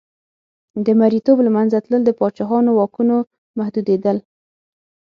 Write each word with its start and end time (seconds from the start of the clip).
د 0.85 0.87
مریتوب 0.99 1.37
له 1.45 1.51
منځه 1.57 1.77
تلل 1.85 2.01
د 2.05 2.11
پاچاهانو 2.19 2.71
واکونو 2.77 3.17
محدودېدل. 3.57 4.17